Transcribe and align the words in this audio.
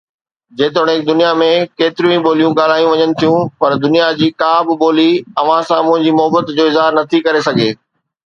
جيتوڻيڪ 0.59 1.01
دنيا 1.09 1.33
۾ 1.41 1.49
ڪيتريون 1.81 2.13
ئي 2.13 2.21
ٻوليون 2.27 2.55
ڳالهايون 2.59 2.89
وڃن 2.93 3.11
ٿيون، 3.19 3.51
پر 3.63 3.77
دنيا 3.83 4.07
جي 4.21 4.29
ڪا 4.43 4.49
به 4.69 4.79
ٻولي 4.83 5.07
اوهان 5.41 5.67
سان 5.69 5.83
منهنجي 5.89 6.15
محبت 6.21 6.51
جو 6.61 6.65
اظهار 6.73 6.97
نٿي 7.01 7.21
ڪري 7.29 7.43
سگهي. 7.51 7.69